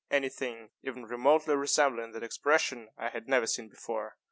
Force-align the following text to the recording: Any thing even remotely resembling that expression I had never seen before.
Any 0.09 0.29
thing 0.29 0.71
even 0.81 1.05
remotely 1.05 1.55
resembling 1.55 2.13
that 2.13 2.23
expression 2.23 2.89
I 2.97 3.09
had 3.09 3.27
never 3.29 3.45
seen 3.45 3.69
before. 3.69 4.17